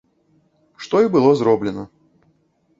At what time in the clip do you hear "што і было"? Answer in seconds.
0.87-1.29